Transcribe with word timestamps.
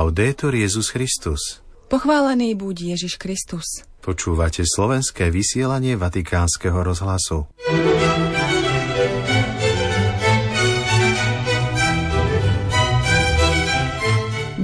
Laudetur 0.00 0.56
Jezus 0.56 0.88
Christus. 0.96 1.60
Pochválený 1.92 2.56
buď 2.56 2.96
Ježiš 2.96 3.20
Kristus. 3.20 3.84
Počúvate 4.00 4.64
slovenské 4.64 5.28
vysielanie 5.28 5.92
Vatikánskeho 5.92 6.80
rozhlasu. 6.80 7.44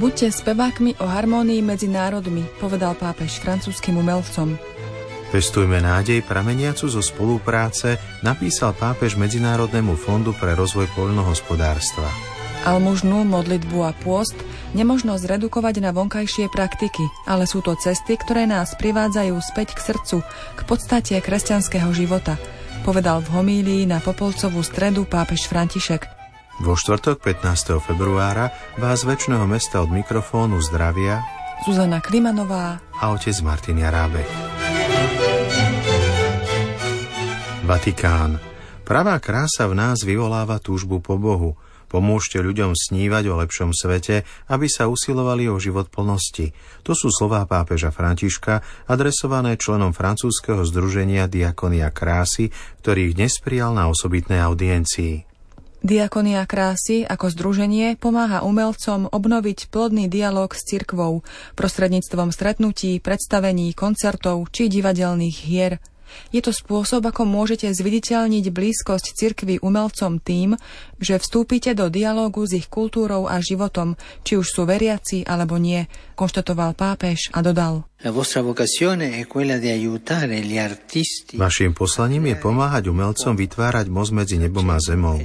Buďte 0.01 0.33
spevákmi 0.41 0.97
o 0.97 1.05
harmónii 1.05 1.61
medzi 1.61 1.93
národmi, 1.93 2.41
povedal 2.57 2.97
pápež 2.97 3.37
francúzským 3.37 4.01
umelcom. 4.01 4.57
Pestujme 5.37 5.85
nádej 5.85 6.25
prameniacu 6.25 6.89
zo 6.89 7.05
spolupráce, 7.05 8.01
napísal 8.25 8.73
pápež 8.73 9.21
Medzinárodnému 9.21 10.01
fondu 10.01 10.33
pre 10.33 10.57
rozvoj 10.57 10.89
poľnohospodárstva. 10.97 12.36
Almužnú, 12.67 13.23
modlitbu 13.23 13.79
a 13.87 13.95
pôst 13.95 14.35
nemožno 14.75 15.15
zredukovať 15.15 15.79
na 15.79 15.95
vonkajšie 15.95 16.51
praktiky, 16.51 17.07
ale 17.23 17.47
sú 17.47 17.63
to 17.63 17.79
cesty, 17.79 18.19
ktoré 18.19 18.43
nás 18.51 18.75
privádzajú 18.75 19.39
späť 19.39 19.79
k 19.79 19.95
srdcu, 19.95 20.27
k 20.59 20.61
podstate 20.67 21.15
kresťanského 21.23 21.87
života, 21.95 22.35
povedal 22.83 23.23
v 23.23 23.39
homílii 23.39 23.83
na 23.87 24.03
Popolcovú 24.03 24.67
stredu 24.67 25.07
pápež 25.07 25.47
František. 25.47 26.11
Vo 26.59 26.75
štvrtok 26.75 27.23
15. 27.23 27.79
februára 27.79 28.51
vás 28.83 29.07
z 29.07 29.15
väčšného 29.15 29.47
mesta 29.47 29.79
od 29.79 29.95
mikrofónu 29.95 30.59
zdravia 30.59 31.23
Zuzana 31.63 32.03
Klimanová 32.03 32.83
a 32.99 33.05
otec 33.15 33.39
Martin 33.47 33.79
Jarábek. 33.79 34.27
Vatikán. 37.63 38.43
Pravá 38.83 39.23
krása 39.23 39.71
v 39.71 39.79
nás 39.79 40.03
vyvoláva 40.03 40.59
túžbu 40.59 40.99
po 40.99 41.15
Bohu– 41.15 41.55
Pomôžte 41.87 42.43
ľuďom 42.43 42.75
snívať 42.75 43.25
o 43.31 43.39
lepšom 43.39 43.71
svete, 43.71 44.27
aby 44.51 44.67
sa 44.67 44.91
usilovali 44.91 45.47
o 45.47 45.57
život 45.63 45.87
plnosti. 45.87 46.51
To 46.83 46.93
sú 46.99 47.15
slová 47.15 47.47
pápeža 47.47 47.95
Františka, 47.95 48.61
adresované 48.91 49.55
členom 49.55 49.95
francúzského 49.95 50.67
združenia 50.67 51.31
Diakonia 51.31 51.95
krásy, 51.95 52.51
ktorých 52.83 53.15
dnes 53.15 53.39
prijal 53.39 53.73
na 53.73 53.87
osobitnej 53.87 54.43
audiencii. 54.43 55.27
Diakonia 55.87 56.43
krásy 56.51 57.07
ako 57.07 57.31
združenie 57.31 57.95
pomáha 57.95 58.43
umelcom 58.43 59.07
obnoviť 59.07 59.71
plodný 59.71 60.11
dialog 60.11 60.51
s 60.51 60.67
cirkvou 60.67 61.23
prostredníctvom 61.55 62.35
stretnutí, 62.35 62.99
predstavení, 62.99 63.71
koncertov 63.71 64.51
či 64.51 64.67
divadelných 64.67 65.39
hier– 65.47 65.79
je 66.31 66.41
to 66.43 66.53
spôsob, 66.53 67.07
ako 67.07 67.29
môžete 67.29 67.71
zviditeľniť 67.71 68.45
blízkosť 68.51 69.07
cirkvy 69.15 69.63
umelcom 69.63 70.19
tým, 70.23 70.59
že 70.99 71.21
vstúpite 71.21 71.77
do 71.77 71.93
dialógu 71.93 72.47
s 72.47 72.57
ich 72.57 72.69
kultúrou 72.71 73.29
a 73.29 73.39
životom, 73.43 73.95
či 74.23 74.39
už 74.39 74.47
sú 74.47 74.63
veriaci 74.65 75.27
alebo 75.27 75.57
nie, 75.61 75.85
konštatoval 76.17 76.73
pápež 76.77 77.31
a 77.35 77.43
dodal. 77.43 77.85
Vašim 81.37 81.73
poslaním 81.73 82.25
je 82.29 82.37
pomáhať 82.37 82.85
umelcom 82.93 83.35
vytvárať 83.35 83.87
most 83.89 84.13
medzi 84.13 84.37
nebom 84.37 84.69
a 84.69 84.79
zemou. 84.79 85.19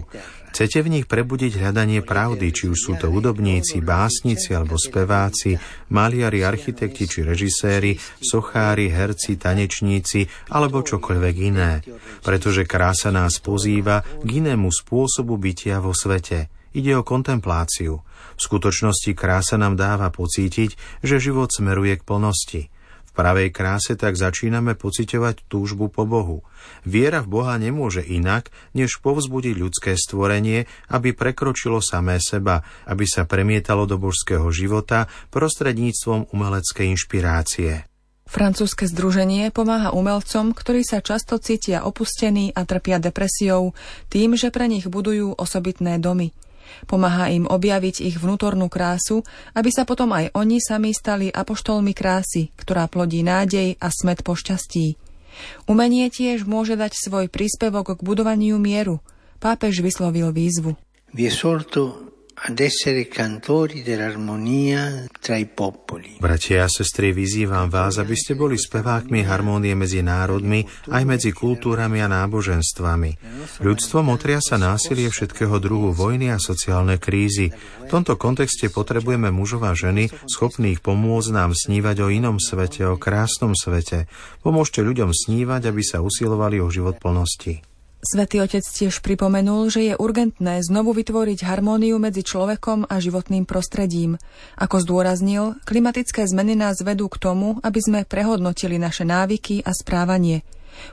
Chcete 0.51 0.83
v 0.83 0.91
nich 0.99 1.05
prebudiť 1.07 1.63
hľadanie 1.63 2.03
pravdy, 2.03 2.51
či 2.51 2.67
už 2.67 2.75
sú 2.75 2.93
to 2.99 3.07
hudobníci, 3.07 3.79
básnici 3.79 4.51
alebo 4.51 4.75
speváci, 4.75 5.55
maliari, 5.95 6.43
architekti 6.43 7.07
či 7.07 7.23
režiséri, 7.23 7.95
sochári, 8.19 8.91
herci, 8.91 9.39
tanečníci 9.39 10.27
alebo 10.51 10.83
čokoľvek 10.83 11.35
iné. 11.39 11.79
Pretože 12.19 12.67
krása 12.67 13.15
nás 13.15 13.39
pozýva 13.39 14.03
k 14.03 14.29
inému 14.43 14.67
spôsobu 14.67 15.39
bytia 15.39 15.79
vo 15.79 15.95
svete. 15.95 16.51
Ide 16.75 16.99
o 16.99 17.07
kontempláciu. 17.07 18.03
V 18.35 18.41
skutočnosti 18.43 19.11
krása 19.15 19.55
nám 19.55 19.79
dáva 19.79 20.11
pocítiť, 20.11 20.99
že 20.99 21.23
život 21.23 21.47
smeruje 21.47 21.95
k 21.95 22.03
plnosti. 22.03 22.61
V 23.11 23.19
pravej 23.19 23.51
kráse 23.51 23.99
tak 23.99 24.15
začíname 24.15 24.79
pociťovať 24.79 25.51
túžbu 25.51 25.91
po 25.91 26.07
Bohu. 26.07 26.47
Viera 26.87 27.19
v 27.19 27.27
Boha 27.27 27.59
nemôže 27.59 27.99
inak, 27.99 28.47
než 28.71 29.03
povzbudiť 29.03 29.59
ľudské 29.59 29.99
stvorenie, 29.99 30.63
aby 30.87 31.11
prekročilo 31.11 31.83
samé 31.83 32.23
seba, 32.23 32.63
aby 32.87 33.03
sa 33.03 33.27
premietalo 33.27 33.83
do 33.83 33.99
božského 33.99 34.47
života 34.55 35.11
prostredníctvom 35.27 36.31
umeleckej 36.31 36.87
inšpirácie. 36.95 37.83
Francúzske 38.31 38.87
združenie 38.87 39.51
pomáha 39.51 39.91
umelcom, 39.91 40.55
ktorí 40.55 40.87
sa 40.87 41.03
často 41.03 41.35
cítia 41.35 41.83
opustení 41.83 42.55
a 42.55 42.63
trpia 42.63 42.95
depresiou, 42.95 43.75
tým, 44.07 44.39
že 44.39 44.55
pre 44.55 44.71
nich 44.71 44.87
budujú 44.87 45.35
osobitné 45.35 45.99
domy– 45.99 46.31
Pomáha 46.85 47.31
im 47.31 47.47
objaviť 47.47 48.03
ich 48.03 48.15
vnútornú 48.19 48.67
krásu, 48.67 49.23
aby 49.55 49.69
sa 49.71 49.87
potom 49.87 50.11
aj 50.11 50.33
oni 50.35 50.59
sami 50.59 50.91
stali 50.91 51.31
apoštolmi 51.31 51.95
krásy, 51.95 52.51
ktorá 52.59 52.85
plodí 52.91 53.23
nádej 53.23 53.79
a 53.79 53.87
smet 53.89 54.21
po 54.21 54.35
šťastí. 54.35 54.99
Umenie 55.65 56.11
tiež 56.11 56.43
môže 56.43 56.75
dať 56.75 56.91
svoj 56.93 57.25
príspevok 57.31 57.97
k 57.97 58.01
budovaniu 58.03 58.59
mieru. 58.59 58.99
Pápež 59.41 59.81
vyslovil 59.81 60.29
výzvu. 60.35 60.77
Vi 61.11 61.27
ad 61.27 62.10
Bratia 66.17 66.65
a 66.65 66.73
sestry, 66.73 67.13
vyzývam 67.13 67.69
vás, 67.69 68.01
aby 68.01 68.17
ste 68.17 68.33
boli 68.33 68.57
spevákmi 68.57 69.21
harmónie 69.21 69.77
medzi 69.77 70.01
národmi, 70.01 70.65
aj 70.89 71.03
medzi 71.05 71.37
kultúrami 71.37 72.01
a 72.01 72.09
náboženstvami. 72.09 73.21
Ľudstvo 73.61 74.01
motria 74.01 74.41
sa 74.41 74.57
násilie 74.57 75.13
všetkého 75.13 75.61
druhu 75.61 75.93
vojny 75.93 76.33
a 76.33 76.41
sociálne 76.41 76.97
krízy. 76.97 77.53
V 77.53 77.89
tomto 77.93 78.17
kontexte 78.17 78.73
potrebujeme 78.73 79.29
mužov 79.29 79.61
a 79.69 79.77
ženy, 79.77 80.09
schopných 80.25 80.81
pomôcť 80.81 81.29
nám 81.29 81.53
snívať 81.53 81.95
o 82.01 82.07
inom 82.09 82.41
svete, 82.41 82.89
o 82.89 82.97
krásnom 82.97 83.53
svete. 83.53 84.09
Pomôžte 84.41 84.81
ľuďom 84.81 85.13
snívať, 85.13 85.69
aby 85.69 85.85
sa 85.85 86.01
usilovali 86.01 86.57
o 86.57 86.73
život 86.73 86.97
plnosti. 86.97 87.70
Svetý 88.01 88.41
otec 88.41 88.65
tiež 88.65 89.05
pripomenul, 89.05 89.69
že 89.69 89.85
je 89.85 89.93
urgentné 89.93 90.65
znovu 90.65 90.89
vytvoriť 90.97 91.45
harmóniu 91.45 92.01
medzi 92.01 92.25
človekom 92.25 92.89
a 92.89 92.97
životným 92.97 93.45
prostredím. 93.45 94.17
Ako 94.57 94.81
zdôraznil, 94.81 95.61
klimatické 95.69 96.25
zmeny 96.25 96.57
nás 96.57 96.81
vedú 96.81 97.05
k 97.13 97.21
tomu, 97.21 97.61
aby 97.61 97.77
sme 97.77 98.09
prehodnotili 98.09 98.81
naše 98.81 99.05
návyky 99.05 99.61
a 99.61 99.69
správanie. 99.69 100.41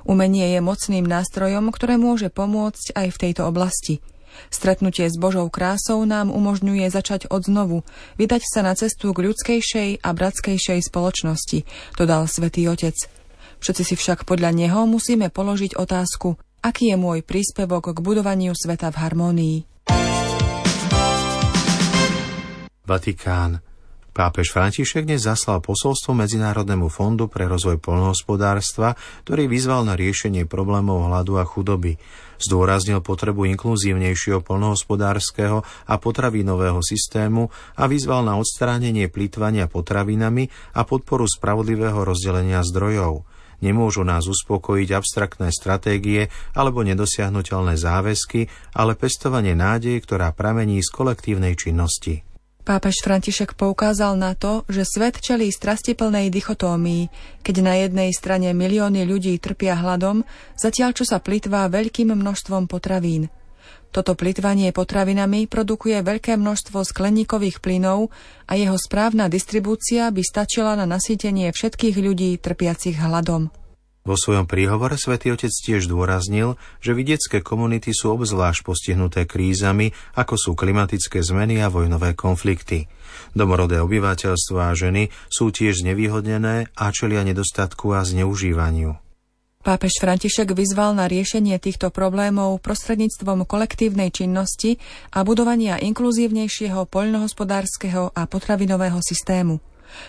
Umenie 0.04 0.52
je 0.52 0.60
mocným 0.60 1.08
nástrojom, 1.08 1.72
ktoré 1.72 1.96
môže 1.96 2.28
pomôcť 2.28 2.92
aj 2.92 3.08
v 3.08 3.20
tejto 3.24 3.48
oblasti. 3.48 4.04
Stretnutie 4.52 5.08
s 5.08 5.16
Božou 5.16 5.48
krásou 5.48 6.04
nám 6.04 6.28
umožňuje 6.28 6.92
začať 6.92 7.32
od 7.32 7.40
znovu, 7.40 7.88
vydať 8.20 8.44
sa 8.44 8.60
na 8.60 8.76
cestu 8.76 9.16
k 9.16 9.32
ľudskejšej 9.32 10.04
a 10.04 10.08
bratskejšej 10.12 10.84
spoločnosti, 10.84 11.64
dodal 11.96 12.28
svätý 12.28 12.68
Otec. 12.68 13.00
Všetci 13.64 13.82
si 13.82 13.94
však 13.96 14.28
podľa 14.28 14.52
neho 14.52 14.84
musíme 14.84 15.32
položiť 15.32 15.74
otázku, 15.74 16.36
Aký 16.68 16.92
je 16.92 17.00
môj 17.00 17.24
príspevok 17.24 17.96
k 17.96 17.98
budovaniu 18.04 18.52
sveta 18.52 18.92
v 18.92 19.00
harmónii? 19.00 19.56
Vatikán. 22.84 23.64
Pápež 24.12 24.52
František 24.52 25.08
dnes 25.08 25.24
zaslal 25.24 25.64
posolstvo 25.64 26.12
Medzinárodnému 26.12 26.92
fondu 26.92 27.24
pre 27.24 27.48
rozvoj 27.48 27.80
poľnohospodárstva, 27.80 29.00
ktorý 29.24 29.48
vyzval 29.48 29.88
na 29.88 29.96
riešenie 29.96 30.44
problémov 30.44 31.08
hladu 31.08 31.40
a 31.40 31.48
chudoby. 31.48 31.96
Zdôraznil 32.36 33.00
potrebu 33.00 33.48
inkluzívnejšieho 33.48 34.44
poľnohospodárskeho 34.44 35.64
a 35.64 35.94
potravinového 35.96 36.84
systému 36.84 37.48
a 37.80 37.88
vyzval 37.88 38.28
na 38.28 38.36
odstránenie 38.36 39.08
plýtvania 39.08 39.72
potravinami 39.72 40.76
a 40.76 40.84
podporu 40.84 41.24
spravodlivého 41.24 42.04
rozdelenia 42.04 42.60
zdrojov. 42.60 43.37
Nemôžu 43.58 44.06
nás 44.06 44.30
uspokojiť 44.30 44.88
abstraktné 44.94 45.50
stratégie 45.50 46.30
alebo 46.54 46.86
nedosiahnutelné 46.86 47.74
záväzky, 47.74 48.46
ale 48.74 48.94
pestovanie 48.94 49.58
nádej, 49.58 49.98
ktorá 50.02 50.30
pramení 50.30 50.78
z 50.78 50.90
kolektívnej 50.94 51.58
činnosti. 51.58 52.22
Pápež 52.68 53.00
František 53.00 53.56
poukázal 53.56 54.20
na 54.20 54.36
to, 54.36 54.68
že 54.68 54.84
svet 54.84 55.24
čelí 55.24 55.48
strastiplnej 55.48 56.28
dichotómii, 56.28 57.08
keď 57.40 57.56
na 57.64 57.74
jednej 57.80 58.12
strane 58.12 58.52
milióny 58.52 59.08
ľudí 59.08 59.32
trpia 59.40 59.72
hladom, 59.72 60.20
zatiaľ 60.52 60.92
čo 60.92 61.08
sa 61.08 61.16
plitvá 61.16 61.64
veľkým 61.72 62.12
množstvom 62.12 62.68
potravín. 62.68 63.32
Toto 63.88 64.12
plitvanie 64.12 64.70
potravinami 64.70 65.48
produkuje 65.48 66.04
veľké 66.04 66.36
množstvo 66.36 66.84
skleníkových 66.84 67.64
plynov 67.64 68.12
a 68.44 68.52
jeho 68.54 68.76
správna 68.76 69.32
distribúcia 69.32 70.12
by 70.12 70.20
stačila 70.20 70.76
na 70.76 70.84
nasýtenie 70.84 71.48
všetkých 71.50 71.96
ľudí 71.96 72.36
trpiacich 72.36 73.00
hladom. 73.00 73.48
Vo 74.08 74.16
svojom 74.16 74.48
príhovore 74.48 74.96
svätý 74.96 75.36
Otec 75.36 75.52
tiež 75.52 75.84
dôraznil, 75.84 76.56
že 76.80 76.96
vidiecké 76.96 77.44
komunity 77.44 77.92
sú 77.92 78.16
obzvlášť 78.16 78.64
postihnuté 78.64 79.28
krízami, 79.28 79.92
ako 80.16 80.34
sú 80.40 80.50
klimatické 80.56 81.20
zmeny 81.20 81.60
a 81.60 81.68
vojnové 81.68 82.16
konflikty. 82.16 82.88
Domorodé 83.36 83.84
obyvateľstvo 83.84 84.56
a 84.64 84.72
ženy 84.72 85.12
sú 85.28 85.52
tiež 85.52 85.84
znevýhodnené 85.84 86.72
a 86.72 86.84
čelia 86.88 87.20
nedostatku 87.20 87.92
a 87.92 88.00
zneužívaniu. 88.00 88.96
Pápež 89.58 89.98
František 89.98 90.54
vyzval 90.54 90.94
na 90.94 91.10
riešenie 91.10 91.58
týchto 91.58 91.90
problémov 91.90 92.62
prostredníctvom 92.62 93.42
kolektívnej 93.42 94.14
činnosti 94.14 94.78
a 95.10 95.26
budovania 95.26 95.82
inkluzívnejšieho 95.82 96.86
poľnohospodárskeho 96.86 98.14
a 98.14 98.22
potravinového 98.30 99.02
systému. 99.02 99.58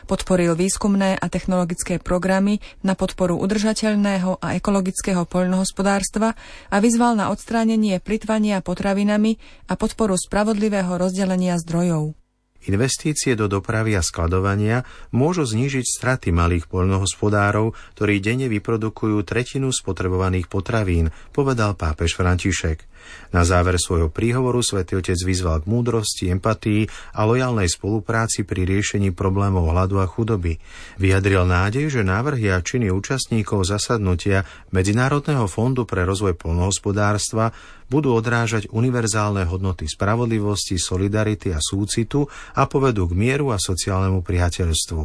Podporil 0.06 0.54
výskumné 0.54 1.18
a 1.18 1.26
technologické 1.34 1.98
programy 1.98 2.62
na 2.86 2.94
podporu 2.94 3.42
udržateľného 3.42 4.38
a 4.38 4.54
ekologického 4.54 5.26
poľnohospodárstva 5.26 6.38
a 6.70 6.76
vyzval 6.78 7.18
na 7.18 7.34
odstránenie 7.34 7.98
plitvania 8.04 8.62
potravinami 8.62 9.40
a 9.66 9.74
podporu 9.80 10.14
spravodlivého 10.14 10.94
rozdelenia 11.00 11.58
zdrojov. 11.58 12.19
Investície 12.70 13.34
do 13.34 13.50
dopravy 13.50 13.98
a 13.98 14.06
skladovania 14.06 14.86
môžu 15.10 15.42
znížiť 15.42 15.82
straty 15.90 16.30
malých 16.30 16.70
poľnohospodárov, 16.70 17.74
ktorí 17.98 18.22
denne 18.22 18.46
vyprodukujú 18.46 19.26
tretinu 19.26 19.74
spotrebovaných 19.74 20.46
potravín, 20.46 21.10
povedal 21.34 21.74
pápež 21.74 22.14
František. 22.14 22.86
Na 23.30 23.46
záver 23.46 23.78
svojho 23.78 24.10
príhovoru 24.10 24.66
svätý 24.66 24.98
Otec 24.98 25.18
vyzval 25.22 25.62
k 25.62 25.70
múdrosti, 25.70 26.34
empatii 26.34 26.90
a 27.14 27.30
lojálnej 27.30 27.70
spolupráci 27.70 28.42
pri 28.42 28.66
riešení 28.66 29.14
problémov 29.14 29.70
hladu 29.70 30.02
a 30.02 30.10
chudoby. 30.10 30.58
Vyjadril 30.98 31.46
nádej, 31.46 31.94
že 31.94 32.02
návrhy 32.02 32.50
a 32.50 32.60
činy 32.60 32.90
účastníkov 32.90 33.70
zasadnutia 33.70 34.44
Medzinárodného 34.74 35.46
fondu 35.46 35.86
pre 35.86 36.04
rozvoj 36.10 36.34
polnohospodárstva 36.36 37.54
budú 37.90 38.14
odrážať 38.14 38.70
univerzálne 38.70 39.46
hodnoty 39.50 39.90
spravodlivosti, 39.90 40.78
solidarity 40.78 41.54
a 41.54 41.62
súcitu 41.62 42.30
a 42.54 42.70
povedú 42.70 43.10
k 43.10 43.18
mieru 43.18 43.50
a 43.54 43.58
sociálnemu 43.58 44.22
priateľstvu. 44.22 45.02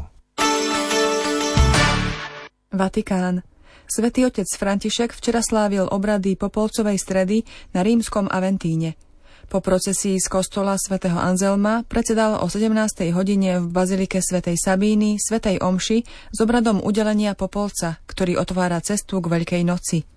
Vatikán. 2.74 3.53
Svetý 3.84 4.24
otec 4.24 4.48
František 4.48 5.12
včera 5.12 5.44
slávil 5.44 5.84
obrady 5.86 6.34
Popolcovej 6.40 6.96
stredy 6.96 7.44
na 7.76 7.84
rímskom 7.84 8.26
Aventíne. 8.32 8.96
Po 9.44 9.60
procesii 9.60 10.16
z 10.16 10.26
kostola 10.32 10.80
svätého 10.80 11.20
Anzelma 11.20 11.84
predsedal 11.84 12.40
o 12.40 12.48
17. 12.48 13.12
hodine 13.12 13.60
v 13.60 13.68
bazilike 13.68 14.24
svätej 14.24 14.56
Sabíny 14.56 15.20
svätej 15.20 15.60
Omši 15.60 15.98
s 16.32 16.38
obradom 16.40 16.80
udelenia 16.80 17.36
Popolca, 17.36 18.00
ktorý 18.08 18.40
otvára 18.40 18.80
cestu 18.80 19.20
k 19.20 19.28
Veľkej 19.28 19.62
noci. 19.68 20.08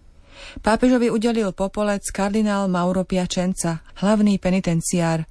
Pápežovi 0.63 1.11
udelil 1.11 1.51
popolec 1.51 2.07
kardinál 2.13 2.71
Mauro 2.71 3.03
Piačenca, 3.03 3.83
hlavný 3.99 4.39
penitenciár. 4.39 5.27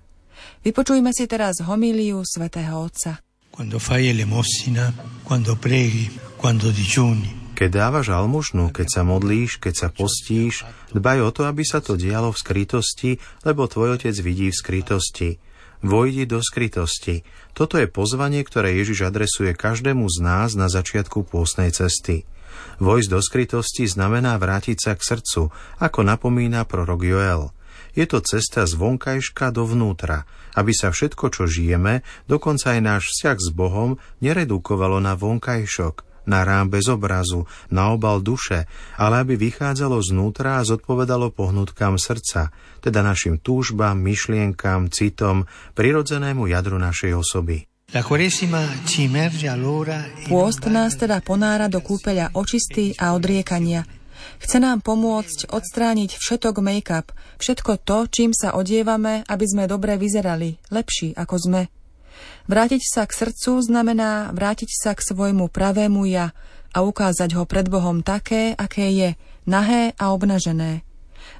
Vypočujme 0.61 1.15
si 1.17 1.25
teraz 1.25 1.65
homíliu 1.65 2.21
svätého 2.21 2.77
Otca. 2.77 3.17
Quando 3.49 3.81
fai 3.81 4.13
elemosina, 4.13 4.93
quando 5.25 5.57
preghi, 5.57 6.13
quando 6.37 6.69
digiuni, 6.69 7.46
keď 7.57 7.71
dávaš 7.73 8.13
almužnu, 8.13 8.69
keď 8.69 9.01
sa 9.01 9.03
modlíš, 9.03 9.57
keď 9.57 9.75
sa 9.75 9.89
postíš, 9.89 10.69
dbaj 10.93 11.19
o 11.25 11.31
to, 11.33 11.49
aby 11.49 11.65
sa 11.65 11.81
to 11.81 11.97
dialo 11.97 12.29
v 12.29 12.39
skrytosti, 12.45 13.17
lebo 13.49 13.65
tvoj 13.65 13.97
otec 13.97 14.13
vidí 14.21 14.53
v 14.53 14.61
skrytosti. 14.61 15.41
Vojdi 15.81 16.29
do 16.29 16.45
skrytosti. 16.45 17.25
Toto 17.57 17.81
je 17.81 17.89
pozvanie, 17.89 18.45
ktoré 18.45 18.77
Ježiš 18.77 19.09
adresuje 19.09 19.57
každému 19.57 20.05
z 20.13 20.17
nás 20.21 20.53
na 20.53 20.69
začiatku 20.69 21.25
pôsnej 21.25 21.73
cesty. 21.73 22.29
Vojsť 22.77 23.09
do 23.09 23.21
skrytosti 23.25 23.89
znamená 23.89 24.37
vrátiť 24.37 24.77
sa 24.77 24.93
k 24.93 25.17
srdcu, 25.17 25.49
ako 25.81 26.01
napomína 26.05 26.69
prorok 26.69 27.09
Joel. 27.09 27.57
Je 27.97 28.05
to 28.05 28.21
cesta 28.21 28.69
z 28.69 28.77
vonkajška 28.77 29.49
dovnútra, 29.57 30.29
aby 30.53 30.73
sa 30.77 30.93
všetko, 30.93 31.33
čo 31.33 31.49
žijeme, 31.49 32.05
dokonca 32.29 32.77
aj 32.77 32.81
náš 32.85 33.03
vzťah 33.13 33.39
s 33.41 33.49
Bohom, 33.57 33.97
neredukovalo 34.21 35.01
na 35.01 35.17
vonkajšok, 35.17 36.05
na 36.27 36.43
rám 36.43 36.69
bez 36.69 36.91
obrazu, 36.91 37.47
na 37.71 37.95
obal 37.95 38.21
duše, 38.21 38.67
ale 38.99 39.23
aby 39.23 39.39
vychádzalo 39.39 40.03
znútra 40.03 40.61
a 40.61 40.67
zodpovedalo 40.67 41.33
pohnutkám 41.33 41.97
srdca, 41.97 42.51
teda 42.85 43.01
našim 43.01 43.39
túžbám, 43.41 43.97
myšlienkám, 43.99 44.91
citom, 44.93 45.47
prirodzenému 45.75 46.51
jadru 46.51 46.77
našej 46.77 47.15
osoby. 47.15 47.65
Pôst 50.27 50.63
nás 50.67 50.93
teda 50.99 51.23
ponára 51.23 51.71
do 51.71 51.79
kúpeľa 51.79 52.35
očistý 52.35 52.99
a 52.99 53.15
odriekania. 53.15 53.87
Chce 54.43 54.59
nám 54.59 54.83
pomôcť 54.83 55.55
odstrániť 55.55 56.19
všetok 56.19 56.59
make-up, 56.59 57.15
všetko 57.39 57.79
to, 57.87 58.11
čím 58.11 58.35
sa 58.35 58.59
odievame, 58.59 59.23
aby 59.31 59.45
sme 59.47 59.71
dobre 59.71 59.95
vyzerali, 59.97 60.59
lepší 60.75 61.15
ako 61.15 61.35
sme. 61.39 61.63
Vrátiť 62.47 62.83
sa 62.87 63.03
k 63.11 63.27
srdcu 63.27 63.59
znamená 63.59 64.31
vrátiť 64.31 64.71
sa 64.71 64.95
k 64.95 65.03
svojmu 65.03 65.51
pravému 65.51 66.07
ja 66.07 66.31
a 66.71 66.87
ukázať 66.87 67.35
ho 67.35 67.43
pred 67.43 67.67
Bohom 67.67 68.07
také, 68.07 68.55
aké 68.55 68.87
je, 68.95 69.11
nahé 69.51 69.99
a 69.99 70.15
obnažené. 70.15 70.87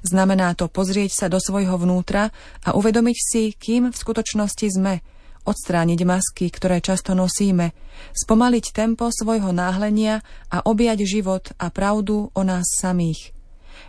Znamená 0.03 0.51
to 0.59 0.67
pozrieť 0.67 1.15
sa 1.15 1.27
do 1.31 1.39
svojho 1.39 1.79
vnútra 1.79 2.35
a 2.59 2.75
uvedomiť 2.75 3.17
si, 3.17 3.43
kým 3.55 3.87
v 3.87 3.95
skutočnosti 3.95 4.67
sme, 4.67 4.99
odstrániť 5.47 5.99
masky, 6.03 6.51
ktoré 6.51 6.83
často 6.83 7.15
nosíme, 7.15 7.71
spomaliť 8.11 8.75
tempo 8.75 9.07
svojho 9.07 9.55
náhlenia 9.55 10.19
a 10.51 10.59
objať 10.67 11.07
život 11.07 11.55
a 11.55 11.71
pravdu 11.71 12.35
o 12.35 12.41
nás 12.43 12.67
samých. 12.67 13.31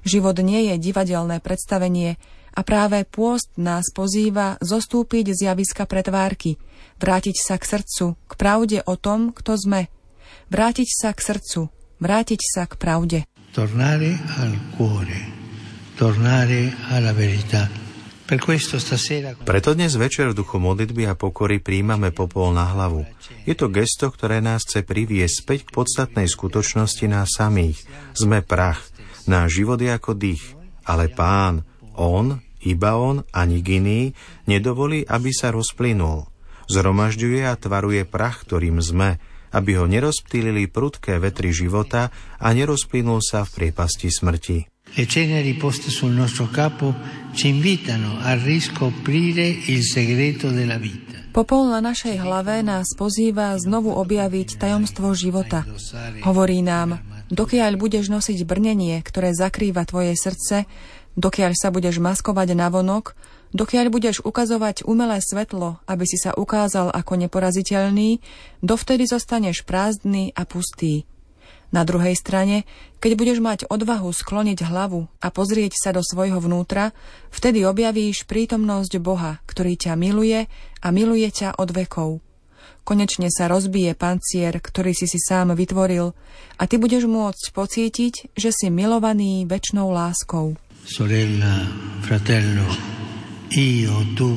Život 0.06 0.38
nie 0.38 0.70
je 0.70 0.75
divadelné 0.79 1.43
predstavenie 1.43 2.15
a 2.54 2.60
práve 2.62 3.04
pôst 3.08 3.52
nás 3.58 3.88
pozýva 3.92 4.56
zostúpiť 4.62 5.32
z 5.34 5.38
javiska 5.52 5.84
pretvárky, 5.84 6.56
vrátiť 7.02 7.36
sa 7.36 7.56
k 7.56 7.64
srdcu, 7.78 8.16
k 8.28 8.32
pravde 8.38 8.78
o 8.84 8.94
tom, 8.94 9.32
kto 9.34 9.56
sme. 9.58 9.92
Vrátiť 10.48 10.88
sa 10.88 11.10
k 11.12 11.20
srdcu, 11.20 11.68
vrátiť 12.00 12.40
sa 12.40 12.64
k 12.64 12.74
pravde. 12.80 13.18
Tornare 13.52 14.16
al 14.38 14.54
cuore, 14.76 15.20
tornare 15.96 16.72
alla 16.92 17.12
verità. 17.16 17.88
Preto 18.28 19.72
dnes 19.72 19.96
večer 19.96 20.28
v 20.28 20.36
duchu 20.36 20.60
modlitby 20.60 21.08
a 21.08 21.16
pokory 21.16 21.64
príjmame 21.64 22.12
popol 22.12 22.52
na 22.52 22.68
hlavu. 22.76 23.08
Je 23.48 23.56
to 23.56 23.72
gesto, 23.72 24.12
ktoré 24.12 24.44
nás 24.44 24.68
chce 24.68 24.84
priviesť 24.84 25.34
späť 25.40 25.60
k 25.64 25.72
podstatnej 25.72 26.28
skutočnosti 26.28 27.08
nás 27.08 27.32
samých. 27.32 27.88
Sme 28.12 28.44
prach, 28.44 28.84
náš 29.24 29.64
život 29.64 29.80
je 29.80 29.88
ako 29.88 30.12
dých, 30.12 30.44
ale 30.84 31.08
pán, 31.08 31.64
on, 31.98 32.38
iba 32.62 32.94
on 32.94 33.26
a 33.34 33.42
nik 33.44 33.66
iný, 33.66 34.14
nedovolí, 34.46 35.02
aby 35.04 35.34
sa 35.34 35.50
rozplynul 35.50 36.38
zhromažďuje 36.68 37.48
a 37.48 37.56
tvaruje 37.56 38.04
prach, 38.04 38.44
ktorým 38.44 38.78
sme, 38.84 39.17
aby 39.56 39.81
ho 39.81 39.88
nerozptýlili 39.88 40.69
prudké 40.69 41.17
vetry 41.17 41.50
života 41.56 42.12
a 42.36 42.48
nerozplynul 42.52 43.24
sa 43.24 43.48
v 43.48 43.50
priepasti 43.64 44.12
smrti. 44.12 44.58
Le 44.88 45.05
ceneri 45.05 45.52
poste 45.56 45.93
sul 45.93 46.17
nostro 46.17 46.48
capo 46.48 46.96
ci 47.36 47.52
invitano 47.52 48.20
a 48.24 48.36
riscoprire 48.36 49.44
il 49.69 49.84
segreto 49.84 50.48
della 50.48 50.81
vita. 50.81 51.28
Popol 51.28 51.69
na 51.69 51.84
našej 51.84 52.17
hlave 52.24 52.64
nás 52.64 52.96
pozýva 52.96 53.52
znovu 53.60 53.93
objaviť 53.93 54.56
tajomstvo 54.56 55.12
života. 55.12 55.69
Hovorí 56.24 56.64
nám, 56.64 57.05
dokiaľ 57.28 57.76
budeš 57.76 58.08
nosiť 58.08 58.48
brnenie, 58.48 58.96
ktoré 59.05 59.36
zakrýva 59.36 59.84
tvoje 59.84 60.17
srdce, 60.17 60.64
dokiaľ 61.19 61.58
sa 61.58 61.75
budeš 61.75 61.98
maskovať 61.98 62.55
na 62.55 62.70
vonok, 62.70 63.19
dokiaľ 63.51 63.91
budeš 63.91 64.22
ukazovať 64.22 64.87
umelé 64.87 65.19
svetlo, 65.19 65.82
aby 65.91 66.06
si 66.06 66.15
sa 66.15 66.31
ukázal 66.39 66.94
ako 66.94 67.19
neporaziteľný, 67.27 68.22
dovtedy 68.63 69.10
zostaneš 69.10 69.67
prázdny 69.67 70.31
a 70.39 70.46
pustý. 70.46 71.03
Na 71.69 71.84
druhej 71.84 72.17
strane, 72.17 72.65
keď 72.96 73.13
budeš 73.13 73.39
mať 73.44 73.69
odvahu 73.69 74.08
skloniť 74.08 74.65
hlavu 74.65 75.05
a 75.20 75.29
pozrieť 75.29 75.77
sa 75.77 75.91
do 75.93 76.01
svojho 76.01 76.41
vnútra, 76.41 76.96
vtedy 77.29 77.69
objavíš 77.69 78.25
prítomnosť 78.25 78.96
Boha, 79.05 79.44
ktorý 79.44 79.77
ťa 79.77 79.93
miluje 79.93 80.48
a 80.81 80.87
miluje 80.89 81.29
ťa 81.29 81.60
od 81.60 81.69
vekov. 81.69 82.10
Konečne 82.89 83.29
sa 83.29 83.53
rozbije 83.53 83.93
pancier, 83.93 84.56
ktorý 84.56 84.96
si 84.96 85.05
si 85.05 85.20
sám 85.20 85.53
vytvoril 85.53 86.17
a 86.56 86.63
ty 86.65 86.81
budeš 86.81 87.05
môcť 87.05 87.53
pocítiť, 87.53 88.32
že 88.32 88.48
si 88.48 88.72
milovaný 88.72 89.44
väčšnou 89.44 89.93
láskou. 89.93 90.56
Sorella, 90.88 91.68
fratello, 92.00 92.64
io, 93.52 93.92
tu, 94.16 94.32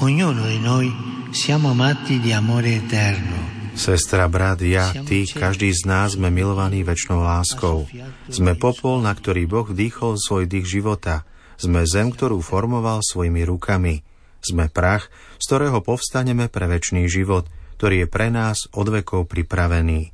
ognuno 0.00 0.48
di 0.48 0.56
noi 0.56 0.88
siamo 1.36 1.68
amati 1.68 2.16
di 2.16 2.32
amore 2.32 2.80
eterno. 2.80 3.68
Sestra, 3.76 4.24
brat, 4.24 4.64
ja, 4.64 4.88
ty, 5.04 5.28
každý 5.28 5.68
z 5.68 5.84
nás 5.84 6.16
sme 6.16 6.32
milovaní 6.32 6.80
väčšnou 6.80 7.20
láskou. 7.20 7.84
Sme 8.32 8.56
popol, 8.56 9.04
na 9.04 9.12
ktorý 9.12 9.44
Boh 9.44 9.68
dýchol 9.68 10.16
svoj 10.16 10.48
dých 10.48 10.80
života. 10.80 11.28
Sme 11.60 11.84
zem, 11.84 12.08
ktorú 12.08 12.40
formoval 12.40 13.04
svojimi 13.04 13.44
rukami. 13.44 14.00
Sme 14.40 14.72
prach, 14.72 15.12
z 15.36 15.44
ktorého 15.44 15.84
povstaneme 15.84 16.48
pre 16.48 16.72
väčší 16.72 17.04
život, 17.04 17.52
ktorý 17.76 18.08
je 18.08 18.08
pre 18.08 18.32
nás 18.32 18.64
od 18.72 18.88
vekov 18.88 19.28
pripravený. 19.28 20.08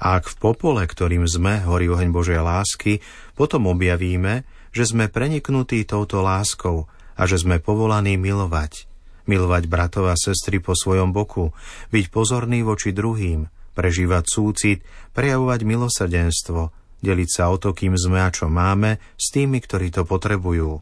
A 0.00 0.16
ak 0.16 0.32
v 0.32 0.36
popole, 0.40 0.88
ktorým 0.88 1.28
sme, 1.28 1.68
horí 1.68 1.84
oheň 1.92 2.16
Božej 2.16 2.40
lásky, 2.40 3.04
potom 3.36 3.68
objavíme, 3.68 4.56
že 4.72 4.84
sme 4.88 5.12
preniknutí 5.12 5.84
touto 5.84 6.20
láskou– 6.24 6.84
a 7.18 7.26
že 7.26 7.42
sme 7.42 7.58
povolaní 7.58 8.14
milovať. 8.14 8.86
Milovať 9.26 9.66
bratov 9.66 10.08
a 10.08 10.16
sestry 10.16 10.62
po 10.62 10.72
svojom 10.72 11.10
boku, 11.10 11.52
byť 11.92 12.04
pozorný 12.08 12.62
voči 12.64 12.94
druhým, 12.94 13.50
prežívať 13.74 14.24
súcit, 14.24 14.78
prejavovať 15.12 15.60
milosrdenstvo, 15.66 16.72
deliť 17.02 17.28
sa 17.28 17.50
o 17.52 17.58
to, 17.60 17.74
kým 17.74 17.98
sme 17.98 18.22
a 18.22 18.30
čo 18.32 18.48
máme, 18.48 19.02
s 19.18 19.34
tými, 19.34 19.58
ktorí 19.60 19.92
to 19.92 20.06
potrebujú. 20.06 20.80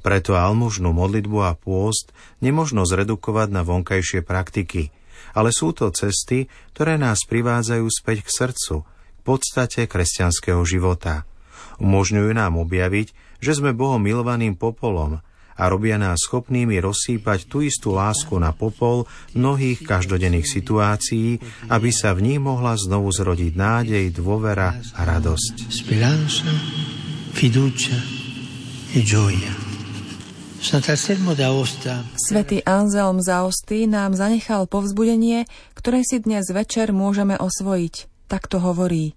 Preto 0.00 0.34
almužnú 0.34 0.90
modlitbu 0.90 1.38
a 1.44 1.52
pôst 1.54 2.10
nemožno 2.40 2.88
zredukovať 2.88 3.48
na 3.52 3.62
vonkajšie 3.62 4.24
praktiky, 4.24 4.90
ale 5.36 5.52
sú 5.52 5.76
to 5.76 5.92
cesty, 5.92 6.50
ktoré 6.74 6.96
nás 6.96 7.22
privádzajú 7.28 7.86
späť 7.92 8.26
k 8.26 8.28
srdcu, 8.32 8.74
k 8.88 9.20
podstate 9.22 9.80
kresťanského 9.86 10.60
života. 10.66 11.28
Umožňujú 11.82 12.30
nám 12.34 12.60
objaviť, 12.60 13.38
že 13.42 13.52
sme 13.56 13.76
Bohom 13.76 14.00
milovaným 14.00 14.54
popolom 14.54 15.20
a 15.54 15.62
robia 15.70 15.94
nás 15.98 16.26
schopnými 16.26 16.82
rozsýpať 16.82 17.46
tú 17.46 17.62
istú 17.62 17.94
lásku 17.94 18.34
na 18.42 18.50
popol 18.50 19.06
mnohých 19.38 19.86
každodenných 19.86 20.50
situácií, 20.50 21.38
aby 21.70 21.90
sa 21.94 22.10
v 22.14 22.26
nich 22.26 22.40
mohla 22.42 22.74
znovu 22.74 23.14
zrodiť 23.14 23.52
nádej, 23.54 24.04
dôvera 24.10 24.74
a 24.98 25.00
radosť. 25.06 25.54
Speranza, 25.70 26.50
fiducia 27.34 27.98
e 28.94 29.02
gioia. 29.02 29.54
Svetý 32.16 32.64
Anselm 32.64 33.20
z 33.20 33.28
Aosty 33.28 33.84
nám 33.84 34.16
zanechal 34.16 34.64
povzbudenie, 34.64 35.44
ktoré 35.76 36.00
si 36.00 36.24
dnes 36.24 36.48
večer 36.48 36.88
môžeme 36.88 37.36
osvojiť. 37.36 38.08
Tak 38.32 38.48
to 38.48 38.64
hovorí. 38.64 39.12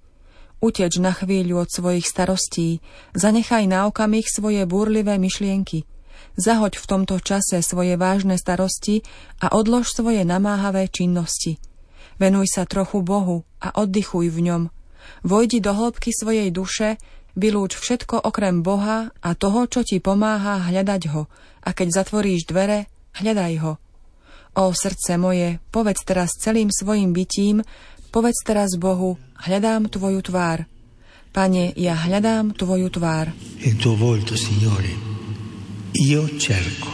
Uteč 0.58 0.98
na 0.98 1.14
chvíľu 1.14 1.62
od 1.62 1.70
svojich 1.70 2.10
starostí, 2.10 2.82
zanechaj 3.14 3.70
na 3.70 3.86
okamih 3.86 4.26
svoje 4.26 4.66
búrlivé 4.66 5.22
myšlienky. 5.22 5.86
Zahoď 6.34 6.82
v 6.82 6.86
tomto 6.86 7.22
čase 7.22 7.62
svoje 7.62 7.94
vážne 7.98 8.42
starosti 8.42 9.06
a 9.38 9.54
odlož 9.54 9.94
svoje 9.94 10.26
namáhavé 10.26 10.90
činnosti. 10.90 11.62
Venuj 12.18 12.50
sa 12.50 12.66
trochu 12.66 13.06
Bohu 13.06 13.46
a 13.62 13.70
oddychuj 13.78 14.34
v 14.34 14.40
ňom. 14.50 14.64
Vojdi 15.22 15.62
do 15.62 15.78
hĺbky 15.78 16.10
svojej 16.10 16.50
duše 16.50 16.98
Vylúč 17.38 17.78
všetko 17.78 18.26
okrem 18.26 18.66
Boha 18.66 19.14
a 19.14 19.30
toho, 19.38 19.70
čo 19.70 19.86
ti 19.86 20.02
pomáha 20.02 20.58
hľadať 20.74 21.02
ho. 21.14 21.30
A 21.62 21.70
keď 21.70 22.02
zatvoríš 22.02 22.50
dvere, 22.50 22.90
hľadaj 23.14 23.54
ho. 23.62 23.74
O 24.58 24.74
srdce 24.74 25.22
moje, 25.22 25.62
povedz 25.70 26.02
teraz 26.02 26.34
celým 26.42 26.74
svojim 26.74 27.14
bytím, 27.14 27.62
povedz 28.10 28.42
teraz 28.42 28.74
Bohu, 28.74 29.22
hľadám 29.44 29.92
tvoju 29.92 30.22
tvár. 30.26 30.66
Pane, 31.34 31.76
ja 31.78 31.94
hľadám 31.94 32.58
tvoju 32.58 32.90
tvár. 32.90 33.30
Il 33.62 33.78
tuo 33.78 33.94
volto, 33.94 34.34
Signore, 34.34 34.90
io 35.94 36.26
cerco. 36.42 36.90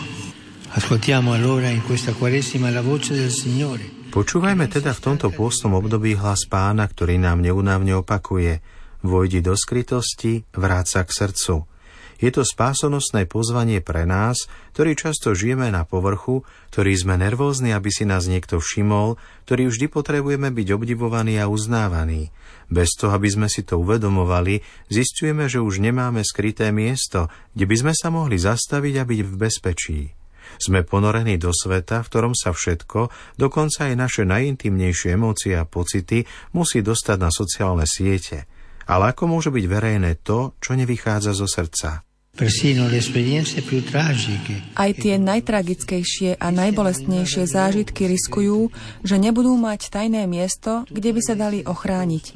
Ascoltiamo 0.74 1.32
allora 1.32 1.70
in 1.70 1.86
questa 1.86 2.12
quaresima 2.12 2.74
la 2.74 2.82
voce 2.82 3.14
del 3.14 3.32
Signore. 3.32 4.10
Počúvajme 4.10 4.68
teda 4.70 4.94
v 4.94 5.04
tomto 5.04 5.34
pôstom 5.34 5.74
období 5.74 6.14
hlas 6.18 6.46
pána, 6.46 6.86
ktorý 6.86 7.18
nám 7.18 7.40
neunávne 7.42 7.96
opakuje– 7.98 8.60
Vojdi 9.04 9.44
do 9.44 9.52
skrytosti, 9.52 10.48
vráť 10.56 10.86
sa 10.88 11.02
k 11.04 11.12
srdcu. 11.12 11.68
Je 12.24 12.32
to 12.32 12.48
spásonosné 12.48 13.28
pozvanie 13.28 13.84
pre 13.84 14.08
nás, 14.08 14.48
ktorí 14.72 14.96
často 14.96 15.36
žijeme 15.36 15.68
na 15.76 15.84
povrchu, 15.84 16.48
ktorí 16.72 16.96
sme 16.96 17.20
nervózni, 17.20 17.76
aby 17.76 17.92
si 17.92 18.08
nás 18.08 18.32
niekto 18.32 18.64
všimol, 18.64 19.20
ktorí 19.44 19.68
vždy 19.68 19.92
potrebujeme 19.92 20.48
byť 20.56 20.68
obdivovaní 20.72 21.36
a 21.36 21.52
uznávaní. 21.52 22.32
Bez 22.72 22.96
toho, 22.96 23.12
aby 23.12 23.28
sme 23.28 23.52
si 23.52 23.68
to 23.68 23.76
uvedomovali, 23.76 24.64
zistujeme, 24.88 25.52
že 25.52 25.60
už 25.60 25.84
nemáme 25.84 26.24
skryté 26.24 26.72
miesto, 26.72 27.28
kde 27.60 27.68
by 27.68 27.76
sme 27.76 27.92
sa 27.92 28.08
mohli 28.08 28.40
zastaviť 28.40 28.94
a 28.96 29.04
byť 29.04 29.20
v 29.28 29.34
bezpečí. 29.36 30.00
Sme 30.64 30.88
ponorení 30.88 31.36
do 31.36 31.52
sveta, 31.52 32.08
v 32.08 32.08
ktorom 32.08 32.34
sa 32.40 32.56
všetko, 32.56 33.12
dokonca 33.36 33.92
aj 33.92 34.00
naše 34.00 34.24
najintimnejšie 34.24 35.20
emócie 35.20 35.60
a 35.60 35.68
pocity, 35.68 36.24
musí 36.56 36.80
dostať 36.80 37.18
na 37.20 37.28
sociálne 37.28 37.84
siete– 37.84 38.48
ale 38.84 39.16
ako 39.16 39.32
môže 39.32 39.48
byť 39.48 39.66
verejné 39.68 40.12
to, 40.28 40.56
čo 40.60 40.76
nevychádza 40.76 41.32
zo 41.32 41.48
srdca? 41.48 42.04
Aj 44.74 44.90
tie 44.98 45.22
najtragickejšie 45.22 46.42
a 46.42 46.50
najbolestnejšie 46.50 47.46
zážitky 47.46 48.10
riskujú, 48.10 48.74
že 49.06 49.22
nebudú 49.22 49.54
mať 49.54 49.94
tajné 49.94 50.26
miesto, 50.26 50.82
kde 50.90 51.14
by 51.14 51.22
sa 51.22 51.38
dali 51.38 51.62
ochrániť. 51.62 52.34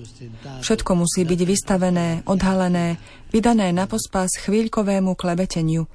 Všetko 0.61 0.91
musí 1.01 1.25
byť 1.25 1.41
vystavené, 1.41 2.21
odhalené, 2.29 3.01
vydané 3.33 3.73
na 3.73 3.89
pospas 3.89 4.29
chvíľkovému 4.37 5.17
klebeteniu. 5.17 5.89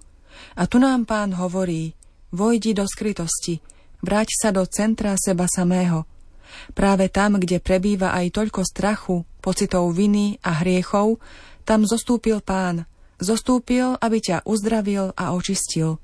A 0.59 0.67
tu 0.67 0.83
nám 0.83 1.07
pán 1.07 1.39
hovorí, 1.39 1.95
vojdi 2.35 2.75
do 2.75 2.83
skrytosti, 2.83 3.63
vráť 4.03 4.35
sa 4.35 4.51
do 4.51 4.67
centra 4.67 5.15
seba 5.15 5.47
samého. 5.47 6.11
Práve 6.75 7.07
tam, 7.07 7.39
kde 7.39 7.63
prebýva 7.63 8.19
aj 8.19 8.35
toľko 8.35 8.67
strachu, 8.67 9.23
pocitov 9.39 9.95
viny 9.95 10.43
a 10.43 10.59
hriechov, 10.59 11.23
tam 11.63 11.87
zostúpil 11.87 12.43
pán. 12.43 12.91
Zostúpil, 13.23 13.95
aby 14.03 14.19
ťa 14.19 14.43
uzdravil 14.43 15.15
a 15.15 15.31
očistil. 15.31 16.03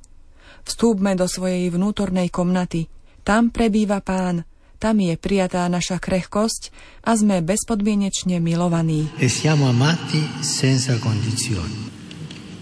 Vstúpme 0.62 1.18
do 1.18 1.26
svojej 1.26 1.66
vnútornej 1.74 2.30
komnaty. 2.30 2.86
Tam 3.26 3.50
prebýva 3.50 3.98
pán. 3.98 4.46
Tam 4.78 4.94
je 5.02 5.18
prijatá 5.18 5.66
naša 5.66 5.98
krehkosť 5.98 6.70
a 7.02 7.18
sme 7.18 7.42
bezpodmienečne 7.42 8.38
milovaní. 8.38 9.10
E 9.18 9.26
siamo 9.26 9.66
amati 9.66 10.22
senza 10.38 10.94
condizioni. 11.02 11.90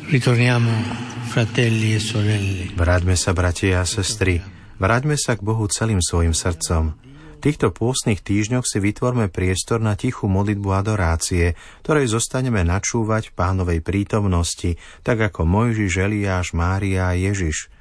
Ritorniamo, 0.09 0.73
fratelli 1.29 1.93
e 1.93 2.01
sorelle. 2.01 2.73
Vráťme 2.73 3.13
sa, 3.21 3.37
bratia 3.37 3.85
a 3.85 3.87
sestry. 3.87 4.41
Vráťme 4.81 5.21
sa 5.21 5.37
k 5.37 5.45
Bohu 5.45 5.69
celým 5.69 6.01
svojim 6.01 6.33
srdcom 6.33 7.07
týchto 7.39 7.73
pôstnych 7.73 8.25
týždňoch 8.25 8.67
si 8.67 8.79
vytvorme 8.81 9.31
priestor 9.31 9.79
na 9.79 9.95
tichú 9.95 10.27
modlitbu 10.27 10.71
adorácie, 10.73 11.55
ktorej 11.87 12.11
zostaneme 12.11 12.65
načúvať 12.67 13.31
v 13.31 13.37
pánovej 13.37 13.81
prítomnosti, 13.85 14.81
tak 15.07 15.23
ako 15.33 15.47
Mojžiš, 15.47 15.93
Eliáš, 16.03 16.57
Mária 16.57 17.13
a 17.13 17.19
Ježiš. 17.19 17.73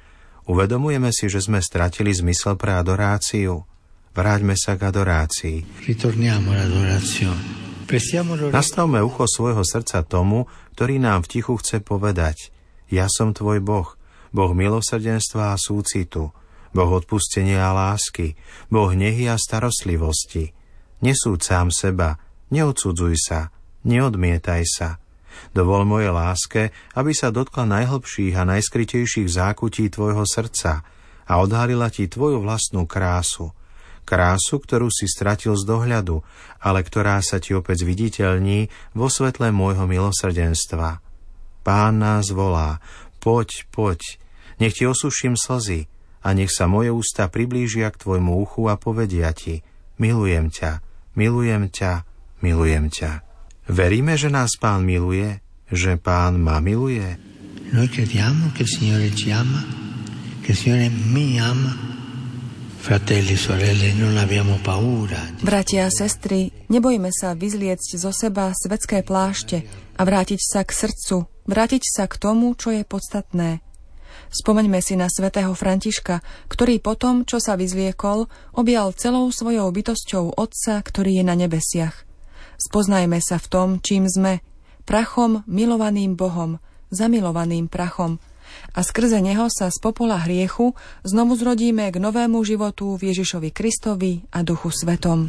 Uvedomujeme 0.46 1.10
si, 1.10 1.26
že 1.26 1.42
sme 1.42 1.58
stratili 1.58 2.14
zmysel 2.14 2.54
pre 2.54 2.78
adoráciu. 2.78 3.66
Vráťme 4.14 4.54
sa 4.54 4.78
k 4.78 4.88
adorácii. 4.88 5.56
Nastavme 8.50 8.98
ucho 9.02 9.24
svojho 9.28 9.62
srdca 9.62 10.02
tomu, 10.06 10.48
ktorý 10.74 11.02
nám 11.02 11.26
v 11.26 11.30
tichu 11.38 11.54
chce 11.58 11.82
povedať 11.82 12.50
Ja 12.90 13.06
som 13.10 13.34
tvoj 13.34 13.62
Boh, 13.62 13.94
Boh 14.30 14.52
milosrdenstva 14.54 15.54
a 15.54 15.60
súcitu. 15.60 16.30
Boh 16.76 16.92
odpustenia 17.00 17.64
a 17.64 17.72
lásky, 17.72 18.36
Boh 18.68 18.92
nehy 18.92 19.32
a 19.32 19.40
starostlivosti. 19.40 20.52
Nesúď 21.00 21.40
sám 21.40 21.72
seba, 21.72 22.20
neodsudzuj 22.52 23.16
sa, 23.16 23.48
neodmietaj 23.88 24.62
sa. 24.68 25.00
Dovol 25.56 25.88
moje 25.88 26.12
láske, 26.12 26.76
aby 26.92 27.16
sa 27.16 27.32
dotkla 27.32 27.64
najhlbších 27.64 28.36
a 28.36 28.44
najskrytejších 28.44 29.28
zákutí 29.28 29.88
tvojho 29.88 30.28
srdca 30.28 30.84
a 31.24 31.32
odhalila 31.40 31.88
ti 31.88 32.08
tvoju 32.12 32.44
vlastnú 32.44 32.84
krásu. 32.84 33.56
Krásu, 34.06 34.60
ktorú 34.62 34.92
si 34.92 35.08
stratil 35.08 35.56
z 35.58 35.66
dohľadu, 35.66 36.22
ale 36.62 36.84
ktorá 36.84 37.18
sa 37.24 37.42
ti 37.42 37.56
opäť 37.56 37.82
viditeľní 37.88 38.68
vo 38.94 39.08
svetle 39.10 39.50
môjho 39.50 39.88
milosrdenstva. 39.88 41.00
Pán 41.66 41.98
nás 41.98 42.30
volá, 42.30 42.78
poď, 43.18 43.66
poď, 43.74 43.98
nech 44.62 44.78
ti 44.78 44.86
osuším 44.86 45.34
slzy, 45.34 45.90
a 46.26 46.34
nech 46.34 46.50
sa 46.50 46.66
moje 46.66 46.90
ústa 46.90 47.30
priblížia 47.30 47.86
k 47.94 48.02
tvojmu 48.02 48.42
uchu 48.42 48.66
a 48.66 48.74
povedia 48.74 49.30
ti, 49.30 49.62
milujem 50.02 50.50
ťa, 50.50 50.82
milujem 51.14 51.70
ťa, 51.70 52.02
milujem 52.42 52.90
ťa. 52.90 53.22
Veríme, 53.70 54.18
že 54.18 54.26
nás 54.26 54.58
Pán 54.58 54.82
miluje, 54.82 55.38
že 55.70 55.94
Pán 55.94 56.42
ma 56.42 56.58
miluje? 56.58 57.14
Noi 57.70 57.86
crediamo 57.86 58.50
che 58.50 58.66
il 58.66 58.70
Signore 58.70 59.14
ci 59.14 59.30
ama, 59.30 59.62
che 60.42 60.50
il 60.50 60.58
Signore 60.58 60.90
mi 60.90 61.38
ama. 61.38 61.94
Fratelli, 62.82 63.34
sorelle, 63.34 63.94
non 63.98 64.14
abbiamo 64.14 64.62
paura. 64.62 65.18
Bratia 65.42 65.86
a 65.86 65.90
sestry, 65.90 66.54
nebojme 66.70 67.10
sa 67.10 67.34
vyzliecť 67.34 67.98
zo 67.98 68.14
seba 68.14 68.54
svetské 68.54 69.02
plášte 69.02 69.66
a 69.98 70.02
vrátiť 70.06 70.38
sa 70.38 70.62
k 70.62 70.70
srdcu, 70.70 71.26
vrátiť 71.50 71.82
sa 71.82 72.06
k 72.06 72.14
tomu, 72.14 72.54
čo 72.54 72.70
je 72.74 72.82
podstatné– 72.82 73.62
Spomeňme 74.30 74.82
si 74.82 74.98
na 74.98 75.06
svätého 75.06 75.52
Františka, 75.54 76.20
ktorý 76.50 76.82
potom, 76.82 77.22
čo 77.22 77.38
sa 77.38 77.54
vyzliekol, 77.54 78.26
objal 78.54 78.92
celou 78.94 79.30
svojou 79.30 79.70
bytosťou 79.70 80.36
Otca, 80.36 80.82
ktorý 80.82 81.22
je 81.22 81.24
na 81.26 81.34
nebesiach. 81.38 82.06
Spoznajme 82.56 83.20
sa 83.20 83.36
v 83.36 83.46
tom, 83.46 83.68
čím 83.84 84.08
sme, 84.08 84.40
prachom 84.88 85.44
milovaným 85.44 86.16
Bohom, 86.16 86.58
zamilovaným 86.88 87.68
prachom, 87.68 88.16
a 88.72 88.80
skrze 88.84 89.18
neho 89.20 89.48
sa 89.50 89.68
z 89.72 89.78
popola 89.80 90.20
hriechu 90.22 90.76
znovu 91.02 91.34
zrodíme 91.36 91.88
k 91.90 91.96
novému 91.98 92.40
životu 92.44 92.94
v 92.94 93.12
Ježišovi 93.12 93.50
Kristovi 93.50 94.22
a 94.32 94.44
Duchu 94.46 94.70
Svetom. 94.72 95.28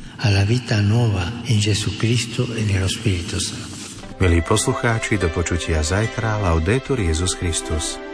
Milí 4.18 4.39
poslucháči, 4.42 5.22
do 5.22 5.30
počutia 5.30 5.86
zajtra, 5.86 6.42
Laudetur 6.42 6.98
Jezus 6.98 7.38
Christus. 7.38 8.07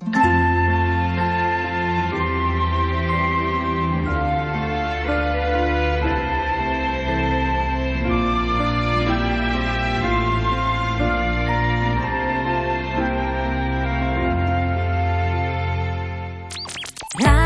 Thank 0.00 0.16
you 0.16 0.49